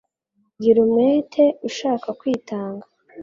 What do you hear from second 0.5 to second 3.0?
Bwira umwete ushaka kwitanga;